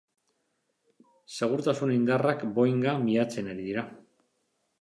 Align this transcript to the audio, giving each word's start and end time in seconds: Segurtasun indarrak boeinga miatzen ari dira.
Segurtasun 1.35 1.93
indarrak 1.97 2.41
boeinga 2.57 2.97
miatzen 3.07 3.53
ari 3.55 3.71
dira. 3.71 3.89